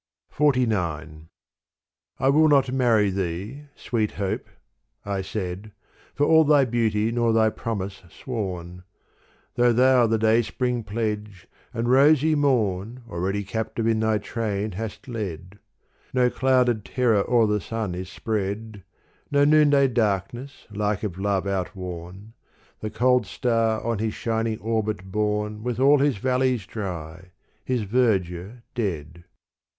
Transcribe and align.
XLIX 0.35 1.27
I 2.17 2.29
WILL 2.29 2.47
not 2.47 2.71
marry 2.71 3.11
thee, 3.11 3.65
sweet 3.75 4.13
Hope— 4.13 4.49
I 5.15 5.21
said— 5.21 5.73
For 6.15 6.25
all 6.25 6.43
thy 6.43 6.65
beauty 6.65 7.11
nor 7.11 7.31
thy 7.31 7.51
promise 7.51 8.01
sworn: 8.09 8.81
Though 9.53 9.71
thou 9.71 10.07
the 10.07 10.17
dayspring 10.17 10.83
pledge, 10.85 11.45
and 11.71 11.87
rosy 11.87 12.33
morn 12.33 13.03
Already 13.11 13.43
captive 13.43 13.85
in 13.85 13.99
thy 13.99 14.17
train 14.17 14.71
hast 14.71 15.07
led. 15.07 15.59
No 16.15 16.31
clouded 16.31 16.83
terror 16.83 17.23
o'er 17.29 17.45
the 17.45 17.61
sun 17.61 17.93
is 17.93 18.09
spread, 18.09 18.81
No 19.29 19.45
noonday 19.45 19.87
darkness 19.87 20.65
like 20.71 21.03
of 21.03 21.19
love 21.19 21.45
outworn: 21.45 22.33
The 22.79 22.89
cold 22.89 23.27
star 23.27 23.83
on 23.85 23.99
his 23.99 24.15
shining 24.15 24.57
orbit 24.61 25.11
borne 25.11 25.61
With 25.61 25.79
all 25.79 25.99
his 25.99 26.17
valleys 26.17 26.65
dry, 26.65 27.29
his 27.63 27.83
verdure 27.83 28.63
dead. 28.73 29.25